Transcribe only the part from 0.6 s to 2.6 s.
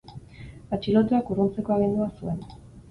Atxilotuak urruntzeko agindua zuen.